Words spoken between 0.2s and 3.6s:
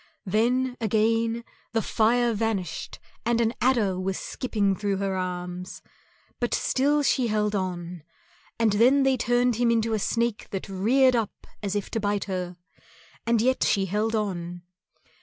Then, again, the fire vanished and an